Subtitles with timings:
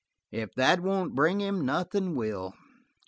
[0.31, 2.55] "If that won't bring him, nothin' will.